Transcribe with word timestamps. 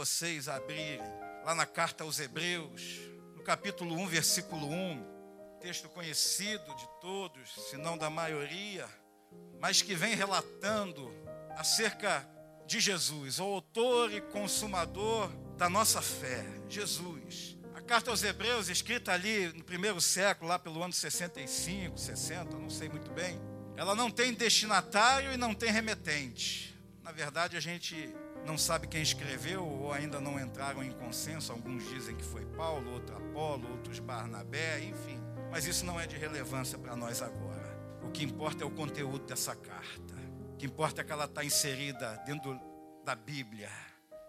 vocês 0.00 0.48
abrirem 0.48 1.02
lá 1.44 1.54
na 1.54 1.66
carta 1.66 2.04
aos 2.04 2.18
Hebreus, 2.18 3.00
no 3.36 3.42
capítulo 3.42 3.94
1, 3.96 4.06
versículo 4.06 4.66
1, 4.66 5.58
texto 5.60 5.90
conhecido 5.90 6.74
de 6.74 6.88
todos, 7.02 7.52
se 7.68 7.76
não 7.76 7.98
da 7.98 8.08
maioria, 8.08 8.88
mas 9.60 9.82
que 9.82 9.94
vem 9.94 10.14
relatando 10.14 11.14
acerca 11.50 12.26
de 12.66 12.80
Jesus, 12.80 13.40
o 13.40 13.42
autor 13.44 14.10
e 14.10 14.22
consumador 14.22 15.28
da 15.58 15.68
nossa 15.68 16.00
fé, 16.00 16.46
Jesus. 16.66 17.58
A 17.74 17.82
carta 17.82 18.10
aos 18.10 18.22
Hebreus, 18.22 18.70
escrita 18.70 19.12
ali 19.12 19.52
no 19.52 19.62
primeiro 19.62 20.00
século, 20.00 20.48
lá 20.48 20.58
pelo 20.58 20.82
ano 20.82 20.94
65, 20.94 21.98
60, 21.98 22.56
não 22.56 22.70
sei 22.70 22.88
muito 22.88 23.10
bem, 23.10 23.38
ela 23.76 23.94
não 23.94 24.10
tem 24.10 24.32
destinatário 24.32 25.30
e 25.30 25.36
não 25.36 25.54
tem 25.54 25.70
remetente. 25.70 26.74
Na 27.02 27.12
verdade, 27.12 27.54
a 27.54 27.60
gente 27.60 28.14
não 28.44 28.56
sabe 28.58 28.86
quem 28.86 29.02
escreveu 29.02 29.66
ou 29.66 29.92
ainda 29.92 30.20
não 30.20 30.38
entraram 30.40 30.82
em 30.82 30.92
consenso. 30.92 31.52
Alguns 31.52 31.88
dizem 31.88 32.16
que 32.16 32.24
foi 32.24 32.44
Paulo, 32.46 32.92
outro 32.92 33.16
Apolo, 33.16 33.70
outros 33.70 33.98
Barnabé, 33.98 34.80
enfim. 34.80 35.20
Mas 35.50 35.66
isso 35.66 35.84
não 35.84 36.00
é 36.00 36.06
de 36.06 36.16
relevância 36.16 36.78
para 36.78 36.96
nós 36.96 37.22
agora. 37.22 37.78
O 38.02 38.10
que 38.10 38.24
importa 38.24 38.64
é 38.64 38.66
o 38.66 38.70
conteúdo 38.70 39.24
dessa 39.26 39.54
carta. 39.54 40.14
O 40.52 40.56
que 40.56 40.66
importa 40.66 41.00
é 41.00 41.04
que 41.04 41.12
ela 41.12 41.24
está 41.24 41.44
inserida 41.44 42.16
dentro 42.26 42.58
da 43.04 43.14
Bíblia. 43.14 43.70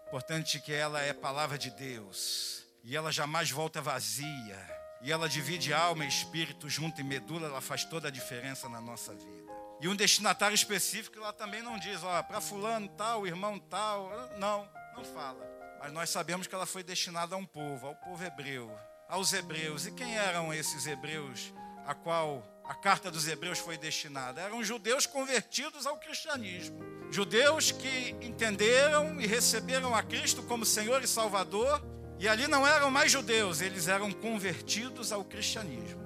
Importante 0.06 0.60
que 0.60 0.72
ela 0.72 1.00
é 1.00 1.12
palavra 1.12 1.56
de 1.56 1.70
Deus. 1.70 2.64
E 2.84 2.96
ela 2.96 3.10
jamais 3.12 3.50
volta 3.50 3.80
vazia. 3.80 4.58
E 5.00 5.10
ela 5.10 5.28
divide 5.28 5.72
alma 5.72 6.04
e 6.04 6.08
espírito 6.08 6.68
junto 6.68 7.00
em 7.00 7.04
medula. 7.04 7.48
Ela 7.48 7.60
faz 7.60 7.84
toda 7.84 8.08
a 8.08 8.10
diferença 8.10 8.68
na 8.68 8.80
nossa 8.80 9.14
vida. 9.14 9.51
E 9.82 9.88
um 9.88 9.96
destinatário 9.96 10.54
específico 10.54 11.18
ela 11.18 11.32
também 11.32 11.60
não 11.60 11.76
diz, 11.76 12.04
ó, 12.04 12.22
para 12.22 12.40
fulano 12.40 12.88
tal, 12.90 13.26
irmão 13.26 13.58
tal. 13.58 14.12
Não, 14.38 14.68
não 14.94 15.04
fala. 15.04 15.44
Mas 15.80 15.92
nós 15.92 16.08
sabemos 16.08 16.46
que 16.46 16.54
ela 16.54 16.66
foi 16.66 16.84
destinada 16.84 17.34
a 17.34 17.38
um 17.38 17.44
povo, 17.44 17.88
ao 17.88 17.96
povo 17.96 18.24
hebreu, 18.24 18.72
aos 19.08 19.32
hebreus. 19.32 19.84
E 19.84 19.90
quem 19.90 20.16
eram 20.16 20.54
esses 20.54 20.86
hebreus 20.86 21.52
a 21.84 21.94
qual 21.96 22.46
a 22.64 22.76
carta 22.76 23.10
dos 23.10 23.26
hebreus 23.26 23.58
foi 23.58 23.76
destinada? 23.76 24.40
Eram 24.40 24.62
judeus 24.62 25.04
convertidos 25.04 25.84
ao 25.84 25.96
cristianismo. 25.96 26.78
Judeus 27.10 27.72
que 27.72 28.10
entenderam 28.20 29.20
e 29.20 29.26
receberam 29.26 29.96
a 29.96 30.02
Cristo 30.04 30.44
como 30.44 30.64
Senhor 30.64 31.02
e 31.02 31.08
Salvador. 31.08 31.84
E 32.20 32.28
ali 32.28 32.46
não 32.46 32.64
eram 32.64 32.88
mais 32.88 33.10
judeus, 33.10 33.60
eles 33.60 33.88
eram 33.88 34.12
convertidos 34.12 35.10
ao 35.10 35.24
cristianismo 35.24 36.01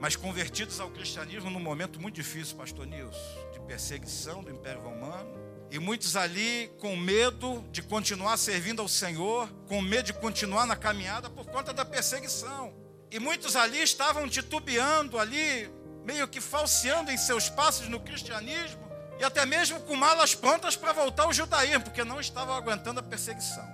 mas 0.00 0.16
convertidos 0.16 0.80
ao 0.80 0.90
cristianismo 0.90 1.50
num 1.50 1.60
momento 1.60 2.00
muito 2.00 2.14
difícil, 2.14 2.56
pastor 2.56 2.86
Nilson, 2.86 3.18
de 3.52 3.60
perseguição 3.60 4.42
do 4.42 4.50
Império 4.50 4.80
Romano. 4.80 5.44
E 5.70 5.78
muitos 5.78 6.14
ali 6.14 6.70
com 6.78 6.94
medo 6.96 7.64
de 7.72 7.82
continuar 7.82 8.36
servindo 8.36 8.80
ao 8.80 8.88
Senhor, 8.88 9.48
com 9.66 9.80
medo 9.80 10.06
de 10.06 10.12
continuar 10.12 10.66
na 10.66 10.76
caminhada 10.76 11.28
por 11.28 11.46
conta 11.46 11.72
da 11.72 11.84
perseguição. 11.84 12.74
E 13.10 13.18
muitos 13.18 13.56
ali 13.56 13.82
estavam 13.82 14.28
titubeando 14.28 15.18
ali, 15.18 15.70
meio 16.04 16.28
que 16.28 16.40
falseando 16.40 17.10
em 17.10 17.16
seus 17.16 17.48
passos 17.48 17.88
no 17.88 18.00
cristianismo, 18.00 18.84
e 19.18 19.24
até 19.24 19.46
mesmo 19.46 19.80
com 19.80 19.96
malas 19.96 20.34
prontas 20.34 20.76
para 20.76 20.92
voltar 20.92 21.24
ao 21.24 21.32
judaísmo, 21.32 21.84
porque 21.84 22.04
não 22.04 22.20
estavam 22.20 22.54
aguentando 22.54 23.00
a 23.00 23.02
perseguição. 23.02 23.64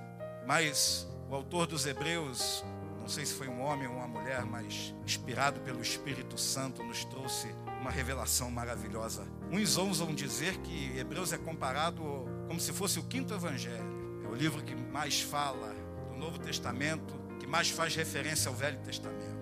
Mas 0.46 1.06
o 1.28 1.34
autor 1.34 1.66
dos 1.66 1.86
Hebreus 1.86 2.64
não 3.10 3.14
sei 3.16 3.26
se 3.26 3.34
foi 3.34 3.48
um 3.48 3.60
homem 3.60 3.88
ou 3.88 3.94
uma 3.96 4.06
mulher, 4.06 4.44
mas 4.44 4.94
inspirado 5.04 5.58
pelo 5.62 5.82
Espírito 5.82 6.38
Santo, 6.38 6.80
nos 6.84 7.04
trouxe 7.04 7.48
uma 7.80 7.90
revelação 7.90 8.48
maravilhosa. 8.52 9.26
Uns 9.50 9.76
ousam 9.76 10.14
dizer 10.14 10.56
que 10.58 10.96
Hebreus 10.96 11.32
é 11.32 11.38
comparado 11.38 12.00
como 12.46 12.60
se 12.60 12.72
fosse 12.72 13.00
o 13.00 13.02
quinto 13.02 13.34
evangelho. 13.34 14.22
É 14.24 14.28
o 14.28 14.34
livro 14.36 14.62
que 14.62 14.76
mais 14.76 15.20
fala 15.20 15.74
do 16.08 16.18
Novo 16.18 16.38
Testamento, 16.38 17.12
que 17.40 17.48
mais 17.48 17.68
faz 17.68 17.96
referência 17.96 18.48
ao 18.48 18.54
Velho 18.54 18.78
Testamento. 18.78 19.40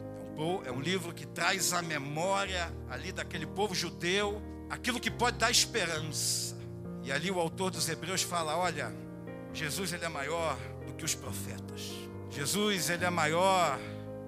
É 0.64 0.72
um 0.72 0.80
livro 0.80 1.12
que 1.12 1.26
traz 1.26 1.74
a 1.74 1.82
memória 1.82 2.72
ali 2.88 3.12
daquele 3.12 3.46
povo 3.46 3.74
judeu, 3.74 4.40
aquilo 4.70 4.98
que 4.98 5.10
pode 5.10 5.36
dar 5.36 5.50
esperança. 5.50 6.56
E 7.02 7.12
ali 7.12 7.30
o 7.30 7.38
autor 7.38 7.70
dos 7.70 7.86
Hebreus 7.86 8.22
fala: 8.22 8.56
olha, 8.56 8.90
Jesus 9.52 9.92
ele 9.92 10.06
é 10.06 10.08
maior 10.08 10.56
do 10.86 10.94
que 10.94 11.04
os 11.04 11.14
profetas. 11.14 12.07
Jesus, 12.30 12.90
ele 12.90 13.04
é 13.04 13.10
maior 13.10 13.78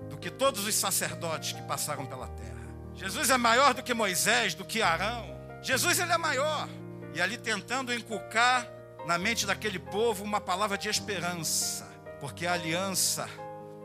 do 0.08 0.16
que 0.16 0.30
todos 0.30 0.66
os 0.66 0.74
sacerdotes 0.74 1.52
que 1.52 1.62
passaram 1.62 2.06
pela 2.06 2.26
terra. 2.28 2.50
Jesus 2.94 3.30
é 3.30 3.36
maior 3.36 3.72
do 3.72 3.82
que 3.82 3.94
Moisés, 3.94 4.54
do 4.54 4.64
que 4.64 4.82
Arão. 4.82 5.24
Jesus, 5.62 5.98
ele 5.98 6.12
é 6.12 6.18
maior. 6.18 6.68
E 7.14 7.20
ali 7.20 7.36
tentando 7.36 7.92
inculcar 7.92 8.68
na 9.06 9.18
mente 9.18 9.46
daquele 9.46 9.78
povo 9.78 10.22
uma 10.22 10.40
palavra 10.40 10.76
de 10.76 10.88
esperança, 10.88 11.86
porque 12.20 12.46
a 12.46 12.52
aliança 12.52 13.28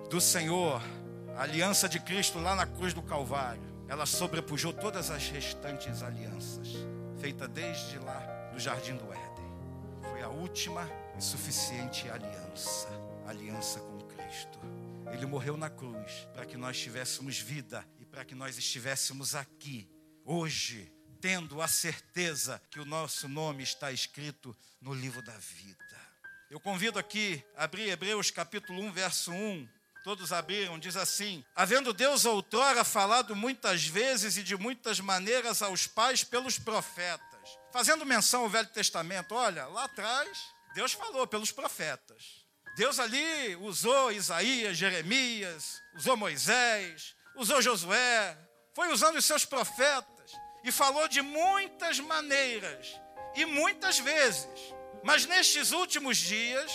do 0.10 0.20
Senhor, 0.20 0.82
a 1.36 1.44
aliança 1.44 1.88
de 1.88 2.00
Cristo 2.00 2.40
lá 2.40 2.56
na 2.56 2.66
cruz 2.66 2.94
do 2.94 3.02
Calvário, 3.02 3.62
ela 3.88 4.06
sobrepujou 4.06 4.74
todas 4.74 5.10
as 5.10 5.30
restantes 5.30 6.02
alianças, 6.02 6.68
feita 7.20 7.48
desde 7.48 7.98
lá 8.00 8.50
do 8.52 8.60
jardim 8.60 8.96
do 8.96 9.06
Éden. 9.06 9.46
Foi 10.12 10.22
a 10.22 10.30
última 10.30 10.90
e 11.18 11.24
suficiente 11.24 12.10
aliança, 12.10 12.90
aliança 13.28 13.80
com 13.80 13.95
Cristo. 14.36 14.60
Ele 15.14 15.26
morreu 15.26 15.56
na 15.56 15.70
cruz 15.70 16.28
para 16.34 16.46
que 16.46 16.58
nós 16.58 16.78
tivéssemos 16.78 17.38
vida 17.40 17.88
e 18.00 18.06
para 18.06 18.26
que 18.26 18.36
nós 18.36 18.58
estivéssemos 18.58 19.34
aqui, 19.34 19.90
hoje, 20.26 20.92
tendo 21.22 21.62
a 21.62 21.70
certeza 21.70 22.62
que 22.70 22.80
o 22.80 22.86
nosso 22.86 23.30
nome 23.30 23.64
está 23.64 23.94
escrito 23.94 24.56
no 24.82 24.94
livro 24.94 25.22
da 25.22 25.38
vida. 25.38 25.76
Eu 26.52 26.60
convido 26.60 27.00
aqui 27.00 27.42
a 27.56 27.64
abrir 27.64 27.90
Hebreus 27.90 28.30
capítulo 28.30 28.82
1, 28.82 28.92
verso 28.92 29.32
1. 29.32 29.70
Todos 30.04 30.34
abriram, 30.34 30.78
diz 30.78 30.98
assim: 30.98 31.44
Havendo 31.56 31.94
Deus 31.94 32.26
outrora 32.26 32.84
falado 32.84 33.36
muitas 33.36 33.88
vezes 33.88 34.36
e 34.36 34.44
de 34.44 34.58
muitas 34.58 35.00
maneiras 35.00 35.62
aos 35.62 35.88
pais 35.88 36.26
pelos 36.26 36.60
profetas, 36.60 37.58
fazendo 37.72 38.06
menção 38.06 38.42
ao 38.42 38.50
Velho 38.50 38.68
Testamento, 38.68 39.34
olha, 39.34 39.66
lá 39.68 39.86
atrás, 39.86 40.38
Deus 40.74 40.92
falou 40.92 41.26
pelos 41.26 41.52
profetas. 41.52 42.45
Deus 42.76 43.00
ali 43.00 43.56
usou 43.56 44.12
Isaías, 44.12 44.78
Jeremias, 44.78 45.82
usou 45.96 46.18
Moisés, 46.18 47.16
usou 47.36 47.62
Josué, 47.62 48.38
foi 48.74 48.92
usando 48.92 49.16
os 49.16 49.24
seus 49.24 49.46
profetas 49.46 50.34
e 50.62 50.72
falou 50.72 51.08
de 51.08 51.22
muitas 51.22 52.00
maneiras 52.02 53.00
e 53.34 53.46
muitas 53.46 54.00
vezes. 54.00 54.74
Mas 55.04 55.26
nestes 55.26 55.72
últimos 55.72 56.18
dias, 56.18 56.72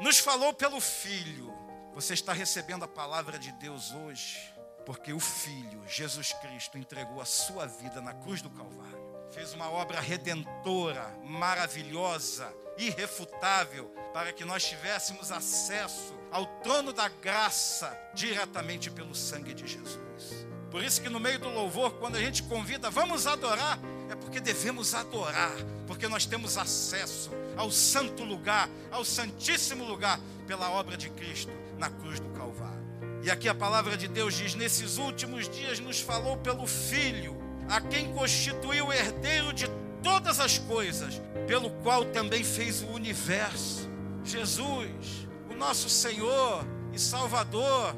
nos 0.00 0.18
falou 0.18 0.52
pelo 0.52 0.80
Filho. 0.80 1.54
Você 1.94 2.14
está 2.14 2.32
recebendo 2.32 2.84
a 2.84 2.88
palavra 2.88 3.38
de 3.38 3.52
Deus 3.52 3.92
hoje, 3.92 4.38
porque 4.84 5.12
o 5.12 5.20
Filho, 5.20 5.86
Jesus 5.86 6.32
Cristo, 6.32 6.78
entregou 6.78 7.20
a 7.20 7.24
sua 7.24 7.66
vida 7.66 8.00
na 8.00 8.14
cruz 8.14 8.42
do 8.42 8.50
Calvário. 8.50 9.28
Fez 9.30 9.52
uma 9.52 9.70
obra 9.70 10.00
redentora, 10.00 11.14
maravilhosa, 11.24 12.52
irrefutável, 12.78 13.92
para 14.12 14.32
que 14.32 14.44
nós 14.44 14.64
tivéssemos 14.64 15.30
acesso 15.30 16.14
ao 16.30 16.46
trono 16.62 16.92
da 16.92 17.08
graça 17.08 17.96
diretamente 18.14 18.90
pelo 18.90 19.14
sangue 19.14 19.54
de 19.54 19.66
Jesus. 19.66 20.46
Por 20.70 20.84
isso 20.84 21.00
que 21.00 21.08
no 21.08 21.18
meio 21.18 21.38
do 21.38 21.48
louvor, 21.48 21.92
quando 21.94 22.16
a 22.16 22.20
gente 22.20 22.42
convida, 22.42 22.90
vamos 22.90 23.26
adorar, 23.26 23.78
é 24.10 24.14
porque 24.14 24.40
devemos 24.40 24.94
adorar, 24.94 25.52
porque 25.86 26.06
nós 26.08 26.26
temos 26.26 26.58
acesso 26.58 27.30
ao 27.56 27.70
santo 27.70 28.22
lugar, 28.22 28.68
ao 28.90 29.04
santíssimo 29.04 29.84
lugar, 29.84 30.20
pela 30.46 30.70
obra 30.70 30.96
de 30.96 31.10
Cristo 31.10 31.52
na 31.78 31.90
cruz 31.90 32.20
do 32.20 32.28
Calvário. 32.30 32.78
E 33.22 33.30
aqui 33.30 33.48
a 33.48 33.54
palavra 33.54 33.96
de 33.96 34.08
Deus 34.08 34.34
diz: 34.34 34.54
nesses 34.54 34.98
últimos 34.98 35.48
dias 35.48 35.78
nos 35.80 36.00
falou 36.00 36.36
pelo 36.36 36.66
Filho, 36.66 37.36
a 37.68 37.80
quem 37.80 38.12
constituiu 38.12 38.92
herdeiro 38.92 39.52
de 39.52 39.66
todas 40.08 40.40
as 40.40 40.56
coisas, 40.56 41.20
pelo 41.46 41.68
qual 41.82 42.02
também 42.06 42.42
fez 42.42 42.82
o 42.82 42.86
universo. 42.86 43.88
Jesus, 44.24 45.28
o 45.50 45.54
nosso 45.54 45.90
Senhor 45.90 46.64
e 46.94 46.98
Salvador. 46.98 47.94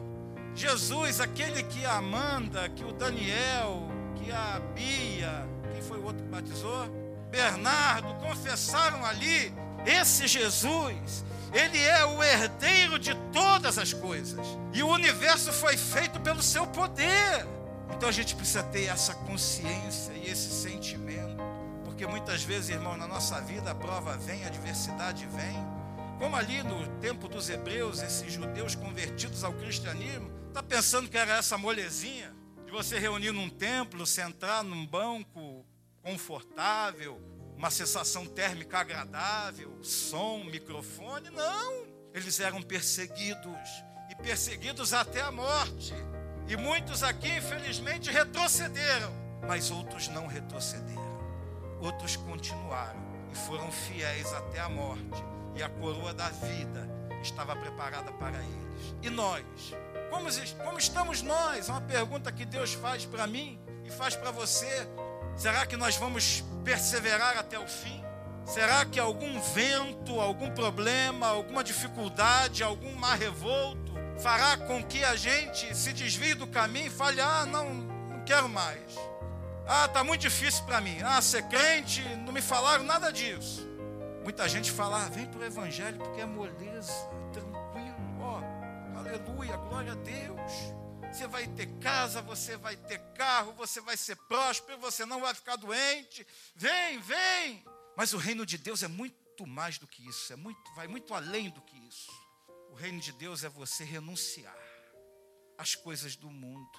Jesus, 0.52 1.20
aquele 1.20 1.62
que 1.62 1.84
a 1.84 1.98
Amanda, 1.98 2.68
que 2.70 2.84
o 2.84 2.92
Daniel, 2.92 3.88
que 4.16 4.32
a 4.32 4.60
Bia, 4.74 5.48
quem 5.72 5.80
foi 5.80 5.98
o 5.98 6.04
outro 6.04 6.22
que 6.24 6.28
batizou? 6.28 6.88
Bernardo, 7.30 8.12
confessaram 8.14 9.04
ali. 9.06 9.54
Esse 9.86 10.26
Jesus, 10.26 11.24
ele 11.54 11.78
é 11.78 12.04
o 12.04 12.20
herdeiro 12.22 12.98
de 12.98 13.14
todas 13.32 13.78
as 13.78 13.92
coisas. 13.92 14.44
E 14.74 14.82
o 14.82 14.88
universo 14.88 15.52
foi 15.52 15.76
feito 15.76 16.18
pelo 16.20 16.42
seu 16.42 16.66
poder. 16.66 17.46
Então 17.94 18.08
a 18.08 18.12
gente 18.12 18.34
precisa 18.34 18.64
ter 18.64 18.86
essa 18.86 19.14
consciência 19.14 20.12
e 20.12 20.28
esse 20.28 20.50
sentimento. 20.50 21.09
Porque 22.00 22.10
muitas 22.10 22.42
vezes, 22.42 22.70
irmão, 22.70 22.96
na 22.96 23.06
nossa 23.06 23.42
vida 23.42 23.72
a 23.72 23.74
prova 23.74 24.16
vem, 24.16 24.42
a 24.44 24.46
adversidade 24.46 25.26
vem. 25.26 25.54
Como 26.18 26.34
ali 26.34 26.62
no 26.62 26.88
tempo 26.98 27.28
dos 27.28 27.50
hebreus, 27.50 28.00
esses 28.00 28.32
judeus 28.32 28.74
convertidos 28.74 29.44
ao 29.44 29.52
cristianismo, 29.52 30.32
está 30.48 30.62
pensando 30.62 31.10
que 31.10 31.18
era 31.18 31.36
essa 31.36 31.58
molezinha 31.58 32.34
de 32.64 32.72
você 32.72 32.98
reunir 32.98 33.32
num 33.32 33.50
templo, 33.50 34.06
sentar 34.06 34.64
num 34.64 34.86
banco 34.86 35.62
confortável, 36.00 37.20
uma 37.54 37.70
sensação 37.70 38.24
térmica 38.24 38.78
agradável, 38.78 39.76
som, 39.82 40.44
microfone? 40.44 41.28
Não! 41.28 41.84
Eles 42.14 42.40
eram 42.40 42.62
perseguidos 42.62 43.84
e 44.08 44.14
perseguidos 44.14 44.94
até 44.94 45.20
a 45.20 45.30
morte. 45.30 45.92
E 46.48 46.56
muitos 46.56 47.02
aqui, 47.02 47.28
infelizmente, 47.28 48.10
retrocederam, 48.10 49.12
mas 49.46 49.70
outros 49.70 50.08
não 50.08 50.26
retrocederam. 50.26 51.09
Outros 51.80 52.16
continuaram 52.16 53.00
e 53.32 53.36
foram 53.36 53.70
fiéis 53.70 54.32
até 54.32 54.60
a 54.60 54.68
morte, 54.68 55.24
e 55.54 55.62
a 55.62 55.68
coroa 55.68 56.12
da 56.12 56.28
vida 56.28 56.88
estava 57.22 57.56
preparada 57.56 58.12
para 58.12 58.38
eles. 58.38 58.94
E 59.02 59.10
nós? 59.10 59.44
Como, 60.10 60.28
como 60.64 60.78
estamos 60.78 61.22
nós? 61.22 61.68
É 61.68 61.72
uma 61.72 61.80
pergunta 61.80 62.32
que 62.32 62.44
Deus 62.44 62.72
faz 62.74 63.04
para 63.04 63.26
mim 63.26 63.58
e 63.84 63.90
faz 63.90 64.16
para 64.16 64.30
você. 64.30 64.88
Será 65.36 65.64
que 65.64 65.76
nós 65.76 65.96
vamos 65.96 66.44
perseverar 66.64 67.36
até 67.38 67.58
o 67.58 67.66
fim? 67.66 68.04
Será 68.44 68.84
que 68.84 68.98
algum 68.98 69.40
vento, 69.40 70.20
algum 70.20 70.50
problema, 70.50 71.28
alguma 71.28 71.62
dificuldade, 71.62 72.62
algum 72.62 72.92
mar 72.94 73.16
revolto 73.16 73.90
fará 74.20 74.56
com 74.56 74.82
que 74.82 75.02
a 75.04 75.16
gente 75.16 75.74
se 75.74 75.92
desvie 75.92 76.34
do 76.34 76.46
caminho 76.46 76.86
e 76.86 76.90
fale: 76.90 77.20
ah, 77.20 77.46
não, 77.46 77.72
não 77.72 78.24
quero 78.24 78.48
mais. 78.48 78.98
Ah, 79.72 79.86
está 79.86 80.02
muito 80.02 80.22
difícil 80.22 80.64
para 80.64 80.80
mim. 80.80 81.00
Ah, 81.00 81.22
ser 81.22 81.44
crente, 81.44 82.02
não 82.26 82.32
me 82.32 82.42
falaram 82.42 82.82
nada 82.82 83.12
disso. 83.12 83.64
Muita 84.24 84.48
gente 84.48 84.68
fala: 84.68 85.06
ah, 85.06 85.08
vem 85.08 85.26
para 85.26 85.38
o 85.38 85.44
Evangelho 85.44 85.96
porque 85.96 86.20
é 86.20 86.26
moleza, 86.26 86.92
tranquilo, 87.32 88.20
ó, 88.20 88.42
aleluia, 88.98 89.56
glória 89.56 89.92
a 89.92 89.94
Deus. 89.94 90.52
Você 91.12 91.24
vai 91.28 91.46
ter 91.46 91.68
casa, 91.78 92.20
você 92.20 92.56
vai 92.56 92.76
ter 92.76 92.98
carro, 93.14 93.52
você 93.52 93.80
vai 93.80 93.96
ser 93.96 94.16
próspero, 94.16 94.76
você 94.80 95.06
não 95.06 95.20
vai 95.20 95.32
ficar 95.34 95.54
doente. 95.54 96.26
Vem, 96.56 96.98
vem. 96.98 97.64
Mas 97.96 98.12
o 98.12 98.18
reino 98.18 98.44
de 98.44 98.58
Deus 98.58 98.82
é 98.82 98.88
muito 98.88 99.46
mais 99.46 99.78
do 99.78 99.86
que 99.86 100.04
isso, 100.04 100.32
é 100.32 100.36
muito, 100.36 100.58
vai 100.74 100.88
muito 100.88 101.14
além 101.14 101.48
do 101.48 101.60
que 101.60 101.78
isso. 101.86 102.10
O 102.72 102.74
reino 102.74 102.98
de 102.98 103.12
Deus 103.12 103.44
é 103.44 103.48
você 103.48 103.84
renunciar 103.84 104.56
às 105.56 105.76
coisas 105.76 106.16
do 106.16 106.28
mundo, 106.28 106.76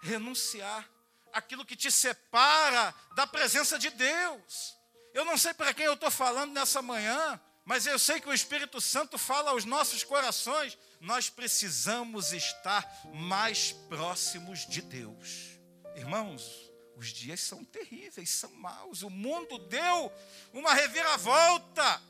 renunciar 0.00 0.88
aquilo 1.32 1.64
que 1.64 1.76
te 1.76 1.90
separa 1.90 2.94
da 3.14 3.26
presença 3.26 3.78
de 3.78 3.90
Deus. 3.90 4.76
Eu 5.12 5.24
não 5.24 5.36
sei 5.36 5.52
para 5.54 5.74
quem 5.74 5.86
eu 5.86 5.94
estou 5.94 6.10
falando 6.10 6.52
nessa 6.52 6.80
manhã, 6.80 7.40
mas 7.64 7.86
eu 7.86 7.98
sei 7.98 8.20
que 8.20 8.28
o 8.28 8.34
Espírito 8.34 8.80
Santo 8.80 9.18
fala 9.18 9.50
aos 9.50 9.64
nossos 9.64 10.04
corações. 10.04 10.78
Nós 11.00 11.28
precisamos 11.28 12.32
estar 12.32 12.88
mais 13.12 13.72
próximos 13.88 14.66
de 14.66 14.82
Deus. 14.82 15.58
Irmãos, 15.96 16.70
os 16.96 17.08
dias 17.08 17.40
são 17.40 17.64
terríveis, 17.64 18.30
são 18.30 18.52
maus. 18.54 19.02
O 19.02 19.10
mundo 19.10 19.58
deu 19.58 20.12
uma 20.52 20.74
reviravolta. 20.74 22.02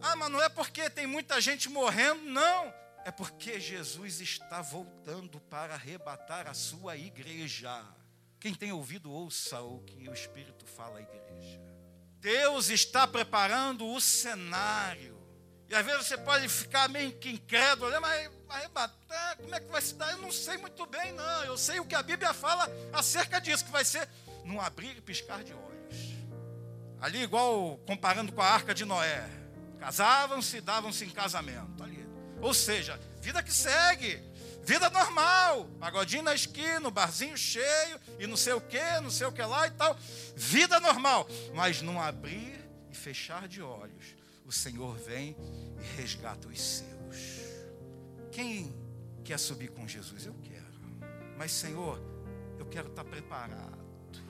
Ah, 0.00 0.16
mas 0.16 0.30
não 0.30 0.42
é 0.42 0.48
porque 0.48 0.88
tem 0.90 1.06
muita 1.06 1.40
gente 1.40 1.68
morrendo, 1.68 2.22
não. 2.22 2.74
É 3.04 3.10
porque 3.10 3.58
Jesus 3.58 4.20
está 4.20 4.60
voltando 4.60 5.40
para 5.40 5.74
arrebatar 5.74 6.46
a 6.46 6.54
sua 6.54 6.96
igreja. 6.96 7.84
Quem 8.40 8.54
tem 8.54 8.72
ouvido, 8.72 9.10
ouça 9.10 9.60
o 9.60 9.80
que 9.80 10.08
o 10.08 10.12
Espírito 10.12 10.64
fala 10.66 10.98
à 10.98 11.02
igreja. 11.02 11.60
Deus 12.20 12.68
está 12.70 13.06
preparando 13.06 13.86
o 13.86 14.00
cenário. 14.00 15.18
E 15.68 15.74
às 15.74 15.84
vezes 15.84 16.06
você 16.06 16.16
pode 16.16 16.48
ficar 16.48 16.88
meio 16.88 17.12
que 17.12 17.30
incrédulo, 17.30 17.90
né? 17.90 17.98
mas 17.98 18.30
arrebatar, 18.48 19.36
como 19.36 19.54
é 19.54 19.60
que 19.60 19.70
vai 19.70 19.82
se 19.82 19.94
dar? 19.94 20.12
Eu 20.12 20.18
não 20.18 20.32
sei 20.32 20.56
muito 20.56 20.86
bem, 20.86 21.12
não. 21.12 21.44
Eu 21.44 21.58
sei 21.58 21.78
o 21.78 21.84
que 21.84 21.94
a 21.94 22.02
Bíblia 22.02 22.32
fala 22.32 22.66
acerca 22.92 23.38
disso, 23.40 23.64
que 23.64 23.70
vai 23.70 23.84
ser 23.84 24.08
num 24.44 24.60
abrir 24.60 24.96
e 24.96 25.00
piscar 25.00 25.44
de 25.44 25.52
olhos. 25.52 25.68
Ali, 27.00 27.22
igual 27.22 27.78
comparando 27.86 28.32
com 28.32 28.40
a 28.40 28.46
arca 28.46 28.74
de 28.74 28.84
Noé. 28.84 29.28
Casavam-se, 29.78 30.60
davam-se 30.60 31.04
em 31.04 31.10
casamento. 31.10 31.82
Ali. 31.82 32.08
Ou 32.40 32.54
seja, 32.54 32.98
vida 33.20 33.42
que 33.42 33.52
segue. 33.52 34.22
Vida 34.68 34.90
normal, 34.90 35.64
pagodinho 35.80 36.22
na 36.22 36.34
esquina, 36.34 36.90
barzinho 36.90 37.38
cheio, 37.38 37.98
e 38.18 38.26
não 38.26 38.36
sei 38.36 38.52
o 38.52 38.60
que, 38.60 39.00
não 39.02 39.10
sei 39.10 39.26
o 39.26 39.32
que 39.32 39.40
lá 39.40 39.66
e 39.66 39.70
tal. 39.70 39.96
Vida 40.36 40.78
normal, 40.78 41.26
mas 41.54 41.80
não 41.80 41.98
abrir 41.98 42.68
e 42.90 42.94
fechar 42.94 43.48
de 43.48 43.62
olhos. 43.62 44.14
O 44.44 44.52
Senhor 44.52 44.94
vem 44.98 45.34
e 45.80 45.96
resgata 45.96 46.48
os 46.48 46.60
seus. 46.60 47.16
Quem 48.30 48.76
quer 49.24 49.38
subir 49.38 49.70
com 49.70 49.88
Jesus? 49.88 50.26
Eu 50.26 50.34
quero. 50.42 50.66
Mas, 51.38 51.50
Senhor, 51.50 51.98
eu 52.58 52.66
quero 52.66 52.88
estar 52.88 53.04
preparado. 53.04 54.22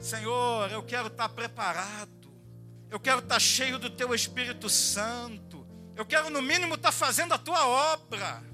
Senhor, 0.00 0.72
eu 0.72 0.82
quero 0.82 1.08
estar 1.08 1.28
preparado. 1.28 2.32
Eu 2.88 2.98
quero 2.98 3.18
estar 3.18 3.38
cheio 3.38 3.78
do 3.78 3.90
Teu 3.90 4.14
Espírito 4.14 4.70
Santo. 4.70 5.66
Eu 5.94 6.06
quero, 6.06 6.30
no 6.30 6.40
mínimo, 6.40 6.76
estar 6.76 6.92
fazendo 6.92 7.34
a 7.34 7.38
Tua 7.38 7.66
obra. 7.66 8.49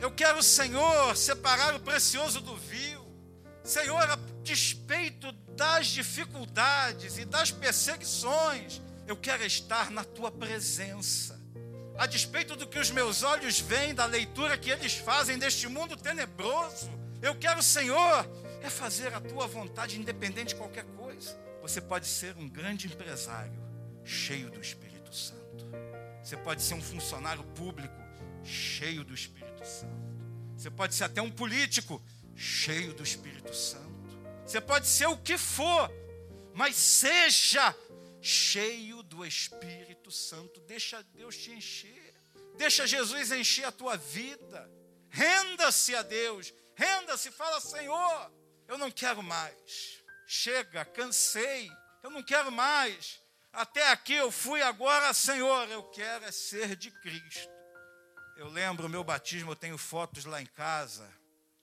Eu 0.00 0.12
quero, 0.12 0.40
Senhor, 0.42 1.16
separar 1.16 1.74
o 1.74 1.80
precioso 1.80 2.40
do 2.40 2.56
vil. 2.56 3.04
Senhor, 3.64 4.00
a 4.08 4.16
despeito 4.44 5.32
das 5.56 5.88
dificuldades 5.88 7.18
e 7.18 7.24
das 7.24 7.50
perseguições, 7.50 8.80
eu 9.06 9.16
quero 9.16 9.44
estar 9.44 9.90
na 9.90 10.04
tua 10.04 10.30
presença. 10.30 11.38
A 11.98 12.06
despeito 12.06 12.54
do 12.54 12.66
que 12.66 12.78
os 12.78 12.92
meus 12.92 13.24
olhos 13.24 13.58
veem, 13.58 13.92
da 13.92 14.06
leitura 14.06 14.56
que 14.56 14.70
eles 14.70 14.94
fazem 14.94 15.36
deste 15.36 15.66
mundo 15.66 15.96
tenebroso, 15.96 16.88
eu 17.20 17.34
quero, 17.34 17.60
Senhor, 17.60 18.24
é 18.62 18.70
fazer 18.70 19.12
a 19.12 19.20
tua 19.20 19.48
vontade, 19.48 19.98
independente 19.98 20.50
de 20.50 20.54
qualquer 20.54 20.84
coisa. 20.96 21.36
Você 21.60 21.80
pode 21.80 22.06
ser 22.06 22.36
um 22.36 22.48
grande 22.48 22.86
empresário, 22.86 23.60
cheio 24.04 24.48
do 24.48 24.60
Espírito 24.60 25.12
Santo. 25.12 25.66
Você 26.22 26.36
pode 26.36 26.62
ser 26.62 26.74
um 26.74 26.82
funcionário 26.82 27.42
público, 27.42 28.00
cheio 28.44 29.02
do 29.02 29.12
Espírito 29.12 29.47
Santo. 29.66 30.08
Você 30.56 30.70
pode 30.70 30.94
ser 30.94 31.04
até 31.04 31.22
um 31.22 31.30
político 31.30 32.02
cheio 32.34 32.92
do 32.92 33.02
Espírito 33.02 33.54
Santo. 33.54 33.88
Você 34.44 34.60
pode 34.60 34.86
ser 34.86 35.06
o 35.06 35.16
que 35.16 35.36
for, 35.36 35.90
mas 36.54 36.74
seja 36.76 37.74
cheio 38.20 39.02
do 39.02 39.24
Espírito 39.24 40.10
Santo. 40.10 40.60
Deixa 40.62 41.02
Deus 41.02 41.36
te 41.36 41.50
encher. 41.50 42.14
Deixa 42.56 42.86
Jesus 42.86 43.30
encher 43.30 43.64
a 43.64 43.72
tua 43.72 43.96
vida. 43.96 44.70
Renda-se 45.10 45.94
a 45.94 46.02
Deus. 46.02 46.52
Renda-se, 46.74 47.30
fala, 47.30 47.60
Senhor, 47.60 48.32
eu 48.66 48.78
não 48.78 48.90
quero 48.90 49.22
mais. 49.22 50.02
Chega, 50.26 50.84
cansei. 50.84 51.70
Eu 52.02 52.10
não 52.10 52.22
quero 52.22 52.50
mais. 52.50 53.20
Até 53.52 53.90
aqui 53.90 54.14
eu 54.14 54.30
fui 54.30 54.62
agora, 54.62 55.12
Senhor, 55.12 55.68
eu 55.68 55.82
quero 55.84 56.24
é 56.24 56.30
ser 56.30 56.76
de 56.76 56.90
Cristo. 56.90 57.57
Eu 58.38 58.48
lembro 58.48 58.86
o 58.86 58.88
meu 58.88 59.02
batismo, 59.02 59.50
eu 59.50 59.56
tenho 59.56 59.76
fotos 59.76 60.24
lá 60.24 60.40
em 60.40 60.46
casa, 60.46 61.10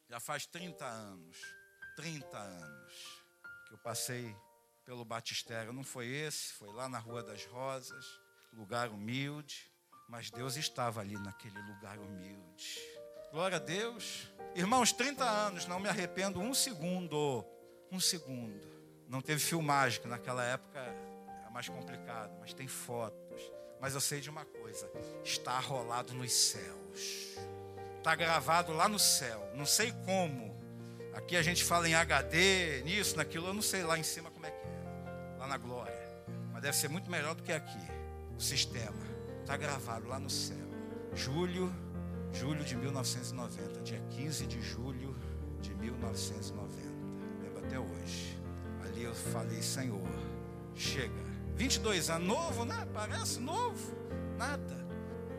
já 0.10 0.20
faz 0.20 0.46
30 0.46 0.84
anos. 0.84 1.38
30 1.96 2.38
anos 2.38 2.94
que 3.65 3.74
eu 3.74 3.77
passei 3.77 4.36
pelo 4.84 5.05
batistério. 5.05 5.72
Não 5.72 5.86
foi 5.86 6.08
esse, 6.08 6.51
foi 6.51 6.74
lá 6.74 6.89
na 6.89 7.00
Rua 7.00 7.24
das 7.24 7.46
Rosas, 7.46 8.05
lugar 8.51 8.89
humilde, 8.89 9.72
mas 10.10 10.29
Deus 10.29 10.58
estava 10.58 11.00
ali 11.00 11.17
naquele 11.17 11.58
lugar 11.62 11.98
humilde. 11.98 12.82
Glória 13.32 13.55
a 13.55 13.62
Deus. 13.62 14.29
Irmãos, 14.53 14.91
30 14.91 15.24
anos, 15.24 15.65
não 15.67 15.79
me 15.79 15.88
arrependo 15.88 16.41
um 16.41 16.53
segundo. 16.53 17.46
Um 17.89 18.01
segundo. 18.01 18.67
Não 19.08 19.22
teve 19.22 19.39
filmagem, 19.39 20.01
que 20.01 20.10
naquela 20.10 20.44
época 20.44 20.77
era 20.77 21.50
mais 21.51 21.70
complicado, 21.70 22.36
mas 22.41 22.53
tem 22.53 22.67
fotos. 22.67 23.41
Mas 23.79 23.94
eu 23.94 24.01
sei 24.01 24.20
de 24.20 24.29
uma 24.29 24.46
coisa: 24.46 24.89
está 25.24 25.60
rolado 25.60 26.13
nos 26.13 26.32
céus. 26.32 27.36
Está 27.98 28.15
gravado 28.15 28.72
lá 28.74 28.88
no 28.88 29.00
céu. 29.00 29.50
Não 29.55 29.65
sei 29.65 29.91
como. 30.05 30.55
Aqui 31.13 31.36
a 31.38 31.41
gente 31.41 31.63
fala 31.63 31.88
em 31.88 31.96
HD, 31.96 32.84
nisso, 32.84 33.15
naquilo. 33.17 33.48
Eu 33.48 33.53
não 33.53 33.62
sei 33.62 33.84
lá 33.84 33.98
em 33.98 34.03
cima 34.03 34.29
como 34.29 34.46
é 34.46 34.51
que 34.51 34.67
é. 34.67 35.38
Lá 35.39 35.48
na 35.48 35.58
glória. 35.58 35.94
Mas 36.51 36.62
deve 36.62 36.75
ser 36.77 36.88
muito 36.88 37.10
melhor 37.10 37.36
do 37.36 37.41
que 37.41 37.51
aqui. 37.51 37.79
O 38.38 38.41
sistema. 38.41 39.05
Está 39.41 39.58
gravado 39.58 40.08
lá 40.08 40.20
no 40.20 40.29
céu. 40.29 40.67
Julho, 41.13 41.74
julho 42.34 42.63
de 42.63 42.75
1990. 42.75 43.82
Dia 43.82 44.01
15 44.12 44.46
de 44.46 44.62
julho 44.62 45.15
de 45.62 45.74
1990. 45.74 46.67
Lembro 47.41 47.65
até 47.65 47.79
hoje. 47.79 48.38
Ali 48.84 49.03
eu 49.03 49.15
falei, 49.15 49.62
Senhor, 49.62 50.01
chega 50.75 51.35
22 51.55 52.09
anos, 52.09 52.27
novo, 52.27 52.65
né? 52.65 52.88
Parece 52.93 53.39
novo, 53.39 53.95
nada. 54.38 54.85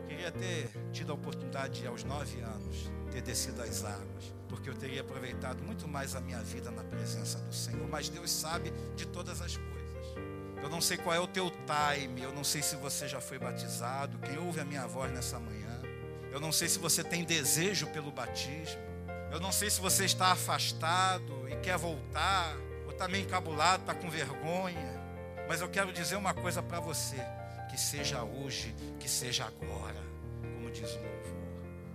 Queria 0.07 0.31
ter 0.31 0.69
tido 0.91 1.11
a 1.11 1.15
oportunidade 1.15 1.81
de, 1.81 1.87
aos 1.87 2.03
9 2.03 2.41
anos, 2.41 2.91
ter 3.11 3.21
descido 3.21 3.61
as 3.61 3.83
águas, 3.83 4.33
porque 4.49 4.69
eu 4.69 4.73
teria 4.73 5.01
aproveitado 5.01 5.61
muito 5.63 5.87
mais 5.87 6.15
a 6.15 6.21
minha 6.21 6.41
vida 6.41 6.71
na 6.71 6.83
presença 6.83 7.37
do 7.39 7.53
Senhor. 7.53 7.87
Mas 7.87 8.09
Deus 8.09 8.31
sabe 8.31 8.73
de 8.95 9.05
todas 9.05 9.41
as 9.41 9.55
coisas. 9.55 9.77
Eu 10.61 10.69
não 10.69 10.81
sei 10.81 10.97
qual 10.97 11.15
é 11.15 11.19
o 11.19 11.27
teu 11.27 11.51
time, 11.51 12.23
eu 12.23 12.33
não 12.33 12.43
sei 12.43 12.63
se 12.63 12.75
você 12.75 13.07
já 13.07 13.21
foi 13.21 13.37
batizado, 13.37 14.17
quem 14.17 14.39
ouve 14.39 14.59
a 14.59 14.65
minha 14.65 14.87
voz 14.87 15.11
nessa 15.11 15.39
manhã. 15.39 15.81
Eu 16.31 16.39
não 16.39 16.51
sei 16.51 16.67
se 16.67 16.79
você 16.79 17.03
tem 17.03 17.23
desejo 17.23 17.87
pelo 17.87 18.11
batismo. 18.11 18.81
Eu 19.31 19.39
não 19.39 19.51
sei 19.51 19.69
se 19.69 19.79
você 19.79 20.05
está 20.05 20.31
afastado 20.31 21.47
e 21.47 21.55
quer 21.57 21.77
voltar, 21.77 22.55
ou 22.85 22.91
está 22.91 23.07
meio 23.07 23.23
encabulado, 23.23 23.81
está 23.81 23.93
com 23.93 24.09
vergonha. 24.09 24.96
Mas 25.47 25.61
eu 25.61 25.69
quero 25.69 25.93
dizer 25.93 26.15
uma 26.15 26.33
coisa 26.33 26.61
para 26.61 26.79
você: 26.79 27.17
que 27.69 27.79
seja 27.79 28.23
hoje, 28.23 28.73
que 28.99 29.09
seja 29.09 29.45
agora. 29.45 30.01
Como 30.41 30.71
diz 30.71 30.89
o 30.91 30.95
louvor. 30.95 31.17